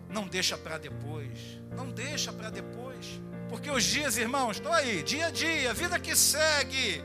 Não 0.09 0.27
deixa 0.27 0.57
para 0.57 0.79
depois. 0.79 1.61
Não 1.71 1.91
deixa 1.91 2.33
para 2.33 2.51
depois. 2.51 3.21
Porque 3.49 3.71
os 3.71 3.85
dias, 3.85 4.17
irmãos, 4.17 4.57
estão 4.57 4.73
aí, 4.73 5.03
dia 5.03 5.27
a 5.27 5.31
dia, 5.31 5.75
vida 5.75 5.99
que 5.99 6.17
segue. 6.17 7.03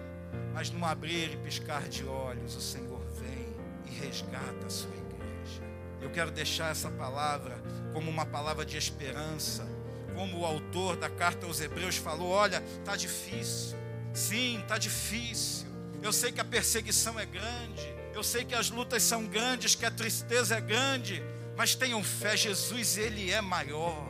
Mas 0.53 0.69
no 0.69 0.83
abrir 0.85 1.33
e 1.33 1.37
piscar 1.37 1.87
de 1.87 2.05
olhos, 2.05 2.55
o 2.55 2.61
Senhor 2.61 3.01
vem 3.19 3.55
e 3.85 4.05
resgata 4.05 4.65
a 4.65 4.69
sua 4.69 4.89
igreja. 4.91 5.61
Eu 6.01 6.09
quero 6.09 6.31
deixar 6.31 6.71
essa 6.71 6.89
palavra 6.89 7.61
como 7.93 8.09
uma 8.09 8.25
palavra 8.25 8.65
de 8.65 8.77
esperança. 8.77 9.67
Como 10.15 10.39
o 10.39 10.45
autor 10.45 10.95
da 10.95 11.09
carta 11.09 11.45
aos 11.45 11.61
Hebreus 11.61 11.97
falou: 11.97 12.29
olha, 12.29 12.63
está 12.79 12.95
difícil. 12.95 13.77
Sim, 14.13 14.59
está 14.61 14.77
difícil. 14.77 15.66
Eu 16.07 16.13
sei 16.13 16.31
que 16.31 16.39
a 16.39 16.45
perseguição 16.45 17.19
é 17.19 17.25
grande. 17.25 17.85
Eu 18.13 18.23
sei 18.23 18.45
que 18.45 18.55
as 18.55 18.69
lutas 18.69 19.03
são 19.03 19.27
grandes, 19.27 19.75
que 19.75 19.85
a 19.85 19.91
tristeza 19.91 20.55
é 20.55 20.61
grande. 20.61 21.21
Mas 21.57 21.75
tenham 21.75 22.01
fé, 22.01 22.37
Jesus, 22.37 22.97
Ele 22.97 23.29
é 23.29 23.41
maior. 23.41 24.07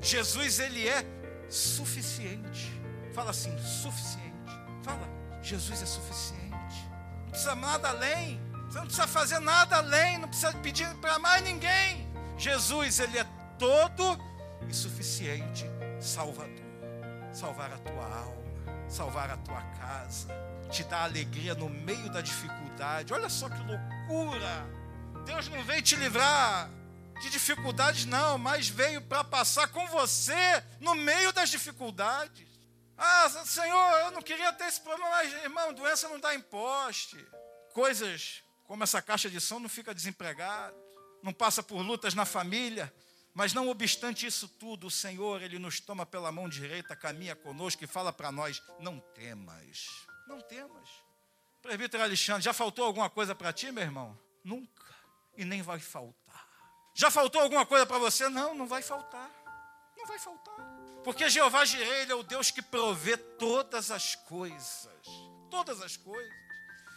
Jesus, 0.00 0.60
Ele 0.60 0.86
é 0.86 1.04
suficiente. 1.48 2.72
Fala 3.12 3.30
assim, 3.30 3.50
suficiente. 3.58 4.52
Fala, 4.84 5.08
Jesus 5.42 5.82
é 5.82 5.86
suficiente. 5.86 6.88
Não 7.24 7.30
precisa 7.30 7.56
nada 7.56 7.88
além. 7.88 8.40
Você 8.68 8.78
não 8.78 8.86
precisa 8.86 9.08
fazer 9.08 9.40
nada 9.40 9.78
além. 9.78 10.18
Não 10.18 10.28
precisa 10.28 10.52
pedir 10.52 10.94
para 10.98 11.18
mais 11.18 11.42
ninguém. 11.42 12.08
Jesus, 12.38 13.00
Ele 13.00 13.18
é 13.18 13.26
todo 13.58 14.16
e 14.68 14.72
suficiente 14.72 15.66
Salvador. 15.98 16.62
Salvar 17.32 17.72
a 17.72 17.78
tua 17.78 18.04
alma, 18.04 18.88
salvar 18.88 19.28
a 19.28 19.36
tua 19.38 19.60
casa, 19.80 20.28
te 20.72 20.82
dar 20.84 21.04
alegria 21.04 21.54
no 21.54 21.68
meio 21.68 22.10
da 22.10 22.22
dificuldade. 22.22 23.12
Olha 23.12 23.28
só 23.28 23.48
que 23.48 23.58
loucura! 23.58 24.66
Deus 25.26 25.46
não 25.48 25.62
veio 25.64 25.82
te 25.82 25.94
livrar 25.94 26.70
de 27.20 27.28
dificuldades, 27.30 28.06
não, 28.06 28.38
mas 28.38 28.68
veio 28.68 29.02
para 29.02 29.22
passar 29.22 29.68
com 29.68 29.86
você 29.88 30.64
no 30.80 30.94
meio 30.94 31.30
das 31.32 31.50
dificuldades. 31.50 32.48
Ah, 32.96 33.28
Senhor, 33.44 34.00
eu 34.00 34.10
não 34.12 34.22
queria 34.22 34.52
ter 34.52 34.64
esse 34.64 34.80
problema, 34.80 35.10
mas, 35.10 35.32
irmão, 35.44 35.74
doença 35.74 36.08
não 36.08 36.18
dá 36.18 36.34
em 36.34 36.40
poste. 36.40 37.22
Coisas 37.74 38.42
como 38.64 38.82
essa 38.82 39.02
caixa 39.02 39.28
de 39.28 39.40
som 39.40 39.58
não 39.58 39.68
fica 39.68 39.94
desempregado, 39.94 40.74
não 41.22 41.32
passa 41.32 41.62
por 41.62 41.82
lutas 41.82 42.14
na 42.14 42.24
família, 42.24 42.92
mas 43.34 43.52
não 43.52 43.68
obstante 43.68 44.26
isso 44.26 44.48
tudo, 44.48 44.86
o 44.86 44.90
Senhor, 44.90 45.42
Ele 45.42 45.58
nos 45.58 45.80
toma 45.80 46.06
pela 46.06 46.32
mão 46.32 46.48
direita, 46.48 46.96
caminha 46.96 47.36
conosco 47.36 47.84
e 47.84 47.86
fala 47.86 48.12
para 48.12 48.32
nós: 48.32 48.62
não 48.80 48.98
temas, 49.14 50.06
não 50.26 50.40
temas. 50.40 50.88
Presbítero 51.60 52.02
Alexandre, 52.02 52.42
já 52.42 52.52
faltou 52.52 52.84
alguma 52.84 53.08
coisa 53.08 53.34
para 53.34 53.52
ti, 53.52 53.70
meu 53.70 53.82
irmão? 53.82 54.18
Nunca, 54.42 54.94
e 55.36 55.44
nem 55.44 55.62
vai 55.62 55.78
faltar. 55.78 56.46
Já 56.94 57.10
faltou 57.10 57.40
alguma 57.40 57.64
coisa 57.64 57.86
para 57.86 57.98
você? 57.98 58.28
Não, 58.28 58.54
não 58.54 58.66
vai 58.66 58.82
faltar. 58.82 59.30
Não 59.96 60.06
vai 60.06 60.18
faltar. 60.18 60.56
Porque 61.04 61.28
Jeová 61.28 61.64
Jireh, 61.64 62.02
Ele 62.02 62.12
é 62.12 62.14
o 62.14 62.22
Deus 62.22 62.50
que 62.50 62.60
provê 62.60 63.16
todas 63.16 63.90
as 63.90 64.14
coisas. 64.14 64.88
Todas 65.50 65.80
as 65.80 65.96
coisas. 65.96 66.32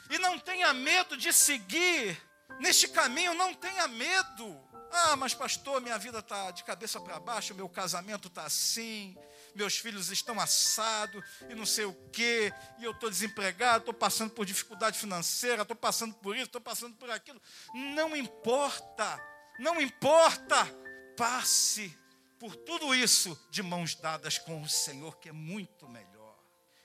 E 0.09 0.17
não 0.19 0.37
tenha 0.37 0.73
medo 0.73 1.17
de 1.17 1.31
seguir 1.31 2.21
neste 2.59 2.87
caminho, 2.87 3.33
não 3.33 3.53
tenha 3.53 3.87
medo. 3.87 4.59
Ah, 4.91 5.15
mas 5.15 5.33
pastor, 5.33 5.81
minha 5.81 5.97
vida 5.97 6.19
está 6.19 6.51
de 6.51 6.63
cabeça 6.63 6.99
para 6.99 7.19
baixo, 7.19 7.55
meu 7.55 7.67
casamento 7.67 8.27
está 8.27 8.45
assim, 8.45 9.17
meus 9.55 9.77
filhos 9.77 10.09
estão 10.09 10.39
assados 10.39 11.23
e 11.49 11.55
não 11.55 11.65
sei 11.65 11.85
o 11.85 11.93
quê, 12.11 12.53
e 12.77 12.83
eu 12.83 12.91
estou 12.91 13.09
desempregado, 13.09 13.79
estou 13.79 13.93
passando 13.93 14.31
por 14.31 14.45
dificuldade 14.45 14.99
financeira, 14.99 15.61
estou 15.61 15.75
passando 15.75 16.13
por 16.15 16.35
isso, 16.35 16.45
estou 16.45 16.61
passando 16.61 16.95
por 16.95 17.09
aquilo. 17.09 17.41
Não 17.73 18.15
importa, 18.15 19.19
não 19.59 19.81
importa, 19.81 20.65
passe 21.17 21.97
por 22.39 22.55
tudo 22.55 22.93
isso 22.93 23.39
de 23.49 23.63
mãos 23.63 23.95
dadas 23.95 24.37
com 24.37 24.61
o 24.61 24.69
Senhor, 24.69 25.17
que 25.17 25.29
é 25.29 25.31
muito 25.31 25.87
melhor. 25.87 26.35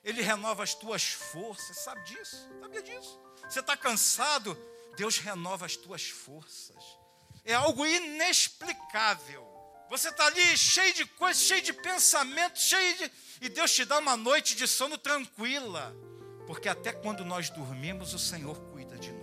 Ele 0.02 0.22
renova 0.22 0.62
as 0.62 0.74
tuas 0.74 1.04
forças, 1.04 1.78
sabe 1.78 2.02
disso? 2.04 2.48
Sabia 2.60 2.82
disso? 2.82 3.20
Você 3.48 3.60
está 3.60 3.76
cansado? 3.76 4.56
Deus 4.96 5.18
renova 5.18 5.66
as 5.66 5.76
tuas 5.76 6.08
forças 6.08 7.00
é 7.44 7.54
algo 7.54 7.86
inexplicável. 7.86 9.46
Você 9.90 10.08
está 10.08 10.26
ali 10.26 10.56
cheio 10.56 10.94
de 10.94 11.04
coisas, 11.04 11.42
cheio 11.42 11.62
de 11.62 11.72
pensamentos, 11.72 12.62
cheio 12.62 12.96
de. 12.96 13.10
E 13.40 13.48
Deus 13.48 13.72
te 13.72 13.84
dá 13.84 13.98
uma 13.98 14.16
noite 14.16 14.54
de 14.54 14.68
sono 14.68 14.96
tranquila. 14.96 15.92
Porque 16.46 16.68
até 16.68 16.92
quando 16.92 17.24
nós 17.24 17.50
dormimos, 17.50 18.14
o 18.14 18.18
Senhor 18.18 18.56
cuida 18.70 18.96
de 18.96 19.10
nós. 19.10 19.20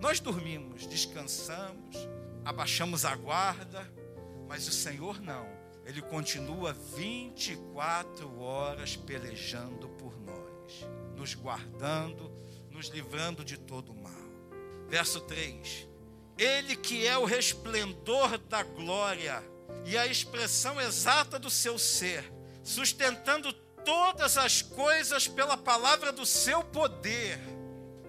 Nós 0.00 0.20
dormimos, 0.20 0.86
descansamos, 0.86 1.96
abaixamos 2.44 3.04
a 3.04 3.16
guarda, 3.16 3.92
mas 4.46 4.68
o 4.68 4.72
Senhor 4.72 5.20
não. 5.20 5.48
Ele 5.84 6.00
continua 6.00 6.72
24 6.72 8.38
horas 8.38 8.94
pelejando 8.94 9.88
por 9.90 10.16
nós, 10.20 10.86
nos 11.16 11.34
guardando, 11.34 12.30
nos 12.70 12.86
livrando 12.86 13.44
de 13.44 13.58
todo 13.58 13.92
mal. 13.92 14.12
Verso 14.88 15.20
3: 15.22 15.89
ele 16.40 16.74
que 16.74 17.06
é 17.06 17.18
o 17.18 17.26
resplendor 17.26 18.38
da 18.38 18.62
glória 18.62 19.44
e 19.84 19.96
a 19.96 20.06
expressão 20.06 20.80
exata 20.80 21.38
do 21.38 21.50
seu 21.50 21.78
ser, 21.78 22.24
sustentando 22.64 23.52
todas 23.84 24.38
as 24.38 24.62
coisas 24.62 25.28
pela 25.28 25.56
palavra 25.56 26.10
do 26.10 26.24
seu 26.24 26.64
poder. 26.64 27.38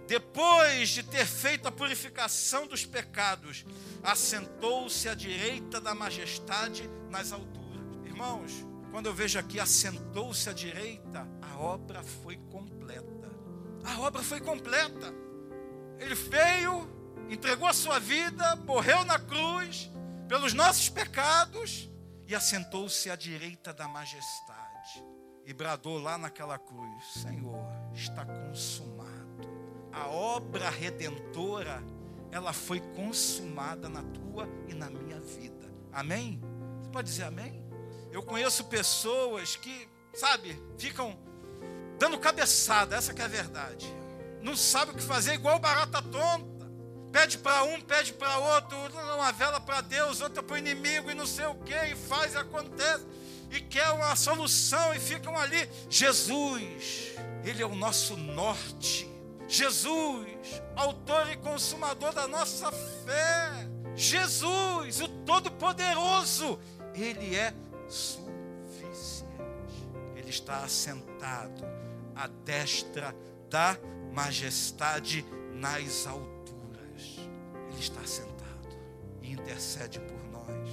Depois 0.07 0.89
de 0.89 1.03
ter 1.03 1.25
feito 1.25 1.67
a 1.67 1.71
purificação 1.71 2.67
dos 2.67 2.85
pecados, 2.85 3.65
assentou-se 4.01 5.09
à 5.09 5.13
direita 5.13 5.81
da 5.81 5.93
majestade 5.93 6.89
nas 7.09 7.33
alturas. 7.33 7.81
Irmãos, 8.05 8.51
quando 8.91 9.07
eu 9.07 9.13
vejo 9.13 9.39
aqui 9.39 9.59
assentou-se 9.59 10.49
à 10.49 10.53
direita, 10.53 11.27
a 11.41 11.57
obra 11.57 12.01
foi 12.23 12.37
completa. 12.49 13.29
A 13.83 13.99
obra 13.99 14.21
foi 14.23 14.39
completa. 14.39 15.13
Ele 15.99 16.15
veio 16.15 17.00
entregou 17.31 17.67
a 17.67 17.73
sua 17.73 17.97
vida, 17.97 18.57
morreu 18.57 19.05
na 19.05 19.17
cruz 19.17 19.89
pelos 20.27 20.53
nossos 20.53 20.89
pecados 20.89 21.89
e 22.27 22.35
assentou-se 22.35 23.09
à 23.09 23.15
direita 23.15 23.73
da 23.73 23.87
majestade 23.87 25.03
e 25.45 25.53
bradou 25.53 25.97
lá 25.97 26.17
naquela 26.17 26.59
cruz: 26.59 27.05
Senhor, 27.13 27.65
está 27.93 28.25
consumado. 28.25 29.49
A 29.93 30.07
obra 30.07 30.69
redentora, 30.69 31.81
ela 32.31 32.51
foi 32.51 32.81
consumada 32.95 33.87
na 33.87 34.03
tua 34.03 34.47
e 34.67 34.73
na 34.73 34.89
minha 34.89 35.19
vida. 35.21 35.71
Amém? 35.93 36.41
Você 36.81 36.89
pode 36.89 37.09
dizer 37.09 37.23
amém? 37.23 37.63
Eu 38.11 38.23
conheço 38.23 38.65
pessoas 38.65 39.55
que, 39.55 39.87
sabe, 40.13 40.61
ficam 40.77 41.17
dando 41.97 42.19
cabeçada, 42.19 42.97
essa 42.97 43.13
que 43.13 43.21
é 43.21 43.25
a 43.25 43.29
verdade. 43.29 43.87
Não 44.41 44.55
sabe 44.55 44.91
o 44.91 44.95
que 44.95 45.03
fazer, 45.03 45.33
igual 45.33 45.59
barata 45.59 46.01
tonta 46.01 46.50
Pede 47.11 47.37
para 47.37 47.63
um, 47.63 47.81
pede 47.81 48.13
para 48.13 48.37
outro, 48.37 48.77
uma 49.15 49.31
vela 49.33 49.59
para 49.59 49.81
Deus, 49.81 50.21
outra 50.21 50.41
para 50.41 50.53
o 50.53 50.57
inimigo 50.57 51.11
e 51.11 51.13
não 51.13 51.25
sei 51.25 51.45
o 51.45 51.55
que, 51.55 51.73
e 51.73 51.95
faz 51.95 52.33
e 52.33 52.37
acontece, 52.37 53.05
e 53.51 53.59
quer 53.59 53.89
uma 53.89 54.15
solução 54.15 54.93
e 54.93 54.99
ficam 54.99 55.37
ali. 55.37 55.69
Jesus, 55.89 57.11
Ele 57.43 57.61
é 57.61 57.65
o 57.65 57.75
nosso 57.75 58.15
norte. 58.15 59.09
Jesus, 59.45 60.61
autor 60.73 61.29
e 61.29 61.35
consumador 61.37 62.13
da 62.13 62.27
nossa 62.29 62.71
fé. 62.71 63.67
Jesus, 63.93 65.01
o 65.01 65.09
Todo-Poderoso, 65.25 66.57
Ele 66.95 67.35
é 67.35 67.53
suficiente. 67.89 69.29
Ele 70.15 70.29
está 70.29 70.59
assentado 70.59 71.65
à 72.15 72.27
destra 72.27 73.13
da 73.49 73.77
majestade 74.13 75.25
nas 75.53 76.07
alturas 76.07 76.30
está 77.81 78.05
sentado 78.05 78.69
e 79.21 79.31
intercede 79.31 79.99
por 79.99 80.23
nós, 80.31 80.69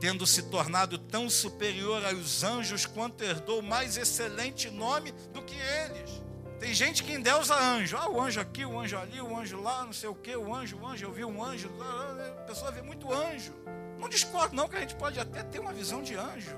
tendo 0.00 0.26
se 0.26 0.42
tornado 0.44 0.98
tão 0.98 1.28
superior 1.28 2.04
aos 2.04 2.42
anjos 2.42 2.86
quanto 2.86 3.22
herdou 3.22 3.60
mais 3.60 3.96
excelente 3.96 4.70
nome 4.70 5.12
do 5.32 5.42
que 5.42 5.56
eles. 5.56 6.22
Tem 6.58 6.72
gente 6.72 7.02
que 7.02 7.12
endeusa 7.12 7.54
anjo. 7.54 7.96
Ah, 7.96 8.08
o 8.08 8.20
anjo 8.20 8.40
aqui, 8.40 8.64
o 8.64 8.78
anjo 8.78 8.96
ali, 8.96 9.20
o 9.20 9.36
anjo 9.36 9.60
lá, 9.60 9.84
não 9.84 9.92
sei 9.92 10.08
o 10.08 10.14
que, 10.14 10.34
o 10.34 10.54
anjo, 10.54 10.78
o 10.78 10.86
anjo, 10.86 11.04
eu 11.04 11.12
vi 11.12 11.24
um 11.24 11.42
anjo. 11.42 11.70
A 11.80 12.42
pessoa 12.42 12.70
vê 12.70 12.80
muito 12.80 13.12
anjo. 13.12 13.52
Não 13.98 14.08
discordo, 14.08 14.54
não, 14.54 14.68
que 14.68 14.76
a 14.76 14.80
gente 14.80 14.94
pode 14.94 15.18
até 15.18 15.42
ter 15.42 15.58
uma 15.58 15.72
visão 15.72 16.02
de 16.02 16.14
anjo. 16.14 16.56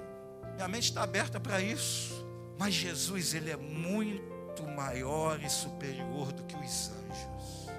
Minha 0.54 0.68
mente 0.68 0.84
está 0.84 1.02
aberta 1.02 1.40
para 1.40 1.60
isso. 1.60 2.24
Mas 2.58 2.74
Jesus, 2.74 3.34
ele 3.34 3.50
é 3.50 3.56
muito 3.56 4.62
maior 4.64 5.42
e 5.42 5.50
superior 5.50 6.32
do 6.32 6.44
que 6.44 6.54
os 6.54 6.90
anjos. 6.90 7.70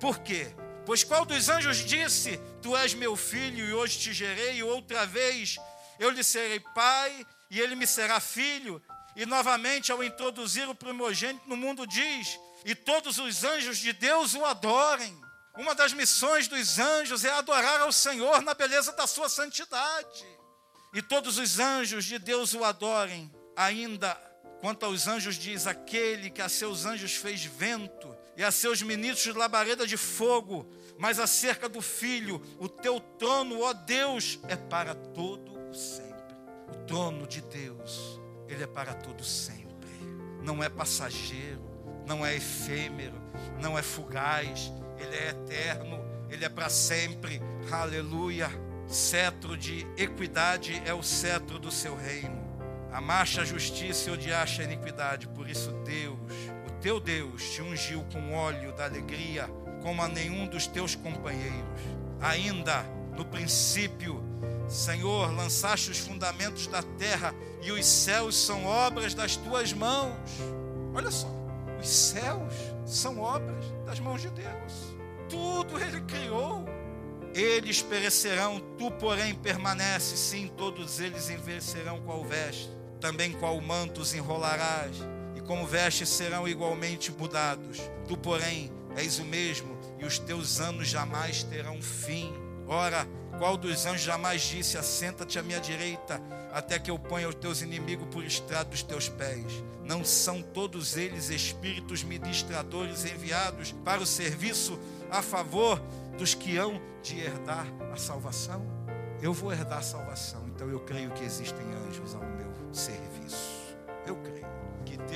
Por 0.00 0.18
quê? 0.18 0.48
Pois 0.86 1.02
qual 1.02 1.24
dos 1.24 1.48
anjos 1.48 1.78
disse: 1.78 2.38
Tu 2.62 2.74
és 2.76 2.94
meu 2.94 3.16
filho 3.16 3.66
e 3.66 3.74
hoje 3.74 3.98
te 3.98 4.12
gerei, 4.12 4.58
e 4.58 4.62
outra 4.62 5.04
vez 5.04 5.56
eu 5.98 6.10
lhe 6.10 6.22
serei 6.22 6.60
pai 6.60 7.26
e 7.50 7.60
ele 7.60 7.74
me 7.74 7.88
será 7.88 8.20
filho? 8.20 8.80
E 9.16 9.26
novamente, 9.26 9.90
ao 9.90 10.04
introduzir 10.04 10.68
o 10.68 10.74
primogênito 10.76 11.48
no 11.48 11.56
mundo, 11.56 11.84
diz: 11.88 12.38
E 12.64 12.72
todos 12.72 13.18
os 13.18 13.42
anjos 13.42 13.78
de 13.78 13.92
Deus 13.92 14.34
o 14.34 14.44
adorem. 14.44 15.20
Uma 15.56 15.74
das 15.74 15.92
missões 15.92 16.46
dos 16.46 16.78
anjos 16.78 17.24
é 17.24 17.32
adorar 17.32 17.80
ao 17.80 17.90
Senhor 17.90 18.40
na 18.42 18.54
beleza 18.54 18.92
da 18.92 19.08
sua 19.08 19.28
santidade. 19.28 20.24
E 20.94 21.02
todos 21.02 21.36
os 21.36 21.58
anjos 21.58 22.04
de 22.04 22.18
Deus 22.18 22.54
o 22.54 22.62
adorem. 22.62 23.34
Ainda 23.56 24.14
quanto 24.60 24.86
aos 24.86 25.08
anjos, 25.08 25.34
diz: 25.34 25.66
aquele 25.66 26.30
que 26.30 26.42
a 26.42 26.48
seus 26.48 26.84
anjos 26.84 27.16
fez 27.16 27.44
vento 27.44 28.15
e 28.36 28.44
a 28.44 28.50
seus 28.50 28.82
ministros 28.82 29.34
labareda 29.34 29.86
de 29.86 29.96
fogo. 29.96 30.66
Mas 30.98 31.18
acerca 31.18 31.68
do 31.68 31.82
filho, 31.82 32.40
o 32.58 32.68
teu 32.68 32.98
trono, 32.98 33.60
ó 33.62 33.72
Deus, 33.72 34.38
é 34.48 34.56
para 34.56 34.94
todo 34.94 35.52
o 35.70 35.74
sempre. 35.74 36.34
O 36.68 36.86
trono 36.86 37.26
de 37.26 37.40
Deus, 37.42 38.20
ele 38.48 38.62
é 38.62 38.66
para 38.66 38.94
todo 38.94 39.22
sempre. 39.22 39.66
Não 40.42 40.62
é 40.62 40.68
passageiro, 40.68 41.62
não 42.06 42.24
é 42.24 42.36
efêmero, 42.36 43.20
não 43.60 43.78
é 43.78 43.82
fugaz, 43.82 44.72
ele 44.98 45.16
é 45.16 45.28
eterno, 45.30 46.02
ele 46.30 46.44
é 46.44 46.48
para 46.48 46.68
sempre. 46.68 47.42
Aleluia. 47.70 48.48
Cetro 48.86 49.56
de 49.56 49.84
equidade 49.96 50.80
é 50.86 50.94
o 50.94 51.02
cetro 51.02 51.58
do 51.58 51.72
seu 51.72 51.96
reino. 51.96 52.46
Amaste 52.92 53.40
a 53.40 53.44
justiça 53.44 54.08
e 54.08 54.12
odiaste 54.12 54.62
a 54.62 54.64
iniquidade. 54.64 55.26
Por 55.28 55.50
isso, 55.50 55.72
Deus, 55.84 56.16
teu 56.80 57.00
Deus, 57.00 57.50
te 57.50 57.62
ungiu 57.62 58.04
com 58.12 58.34
óleo 58.34 58.72
da 58.72 58.84
alegria, 58.84 59.48
como 59.82 60.02
a 60.02 60.08
nenhum 60.08 60.46
dos 60.46 60.66
teus 60.66 60.94
companheiros. 60.94 61.80
Ainda 62.20 62.82
no 63.16 63.24
princípio, 63.24 64.22
Senhor, 64.68 65.34
lançaste 65.34 65.90
os 65.90 65.98
fundamentos 65.98 66.66
da 66.66 66.82
terra 66.82 67.34
e 67.62 67.72
os 67.72 67.84
céus 67.84 68.36
são 68.36 68.64
obras 68.64 69.14
das 69.14 69.36
tuas 69.36 69.72
mãos. 69.72 70.16
Olha 70.94 71.10
só, 71.10 71.28
os 71.80 71.88
céus 71.88 72.54
são 72.84 73.20
obras 73.20 73.64
das 73.84 74.00
mãos 74.00 74.22
de 74.22 74.30
Deus 74.30 74.96
tudo 75.28 75.78
ele 75.78 76.00
criou. 76.02 76.64
Eles 77.34 77.82
perecerão, 77.82 78.60
tu, 78.78 78.90
porém, 78.92 79.34
permanece. 79.34 80.16
Sim, 80.16 80.50
todos 80.56 81.00
eles 81.00 81.28
envelhecerão 81.28 82.00
qual 82.00 82.24
veste, 82.24 82.70
também 82.98 83.32
qual 83.32 83.60
manto 83.60 84.00
os 84.00 84.14
enrolarás, 84.14 84.96
como 85.46 85.66
vestes 85.66 86.08
serão 86.08 86.46
igualmente 86.46 87.12
mudados. 87.12 87.78
Tu, 88.06 88.16
porém, 88.16 88.70
és 88.96 89.18
o 89.18 89.24
mesmo, 89.24 89.76
e 89.98 90.04
os 90.04 90.18
teus 90.18 90.60
anos 90.60 90.88
jamais 90.88 91.42
terão 91.42 91.80
fim. 91.80 92.32
Ora, 92.66 93.06
qual 93.38 93.56
dos 93.56 93.86
anjos 93.86 94.02
jamais 94.02 94.42
disse: 94.42 94.76
Assenta-te 94.76 95.38
à 95.38 95.42
minha 95.42 95.60
direita, 95.60 96.20
até 96.52 96.78
que 96.78 96.90
eu 96.90 96.98
ponha 96.98 97.28
os 97.28 97.34
teus 97.34 97.62
inimigos 97.62 98.08
por 98.10 98.24
estrado 98.24 98.70
dos 98.70 98.82
teus 98.82 99.08
pés? 99.08 99.44
Não 99.84 100.04
são 100.04 100.42
todos 100.42 100.96
eles 100.96 101.30
espíritos 101.30 102.02
ministradores 102.02 103.04
enviados 103.04 103.72
para 103.84 104.02
o 104.02 104.06
serviço 104.06 104.78
a 105.10 105.22
favor 105.22 105.80
dos 106.18 106.34
que 106.34 106.56
hão 106.56 106.80
de 107.02 107.20
herdar 107.20 107.66
a 107.92 107.96
salvação? 107.96 108.66
Eu 109.22 109.32
vou 109.32 109.52
herdar 109.52 109.78
a 109.78 109.82
salvação, 109.82 110.44
então 110.54 110.68
eu 110.68 110.80
creio 110.80 111.10
que 111.10 111.24
existem 111.24 111.64
anjos 111.88 112.14
ao 112.14 112.22
meu 112.22 112.52
serviço. 112.72 113.15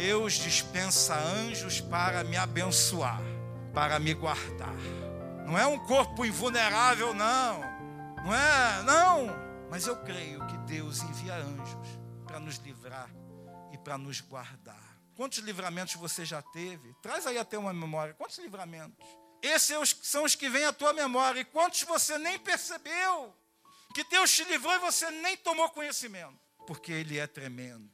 Deus 0.00 0.32
dispensa 0.32 1.14
anjos 1.14 1.78
para 1.78 2.24
me 2.24 2.34
abençoar, 2.34 3.20
para 3.74 3.98
me 3.98 4.14
guardar. 4.14 4.74
Não 5.44 5.58
é 5.58 5.66
um 5.66 5.78
corpo 5.78 6.24
invulnerável, 6.24 7.12
não. 7.12 7.60
Não 8.24 8.34
é, 8.34 8.82
não. 8.84 9.26
Mas 9.70 9.86
eu 9.86 9.94
creio 10.02 10.46
que 10.46 10.56
Deus 10.56 11.02
envia 11.02 11.34
anjos 11.34 11.86
para 12.26 12.40
nos 12.40 12.56
livrar 12.56 13.10
e 13.74 13.76
para 13.76 13.98
nos 13.98 14.22
guardar. 14.22 14.98
Quantos 15.14 15.40
livramentos 15.40 15.96
você 15.96 16.24
já 16.24 16.40
teve? 16.40 16.94
Traz 17.02 17.26
aí 17.26 17.36
até 17.36 17.58
uma 17.58 17.74
memória. 17.74 18.14
Quantos 18.14 18.38
livramentos? 18.38 19.06
Esses 19.42 19.98
são 20.02 20.24
os 20.24 20.34
que 20.34 20.48
vêm 20.48 20.64
à 20.64 20.72
tua 20.72 20.94
memória. 20.94 21.40
E 21.40 21.44
quantos 21.44 21.82
você 21.82 22.16
nem 22.16 22.38
percebeu? 22.38 23.36
Que 23.94 24.02
Deus 24.04 24.32
te 24.32 24.44
livrou 24.44 24.72
e 24.72 24.78
você 24.78 25.10
nem 25.10 25.36
tomou 25.36 25.68
conhecimento. 25.68 26.40
Porque 26.66 26.90
Ele 26.90 27.18
é 27.18 27.26
tremendo. 27.26 27.90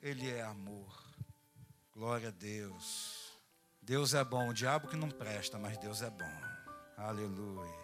Ele 0.00 0.30
é 0.30 0.40
amor. 0.40 1.03
Glória 1.94 2.28
a 2.28 2.32
Deus. 2.32 3.38
Deus 3.80 4.14
é 4.14 4.24
bom. 4.24 4.48
O 4.48 4.54
diabo 4.54 4.88
que 4.88 4.96
não 4.96 5.08
presta, 5.08 5.58
mas 5.58 5.78
Deus 5.78 6.02
é 6.02 6.10
bom. 6.10 6.40
Aleluia. 6.96 7.83